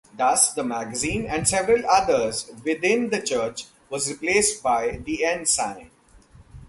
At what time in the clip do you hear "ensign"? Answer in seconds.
5.23-5.91